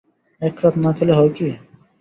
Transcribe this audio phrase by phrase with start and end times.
[0.41, 1.47] এক রাত না খেলে হয় কী?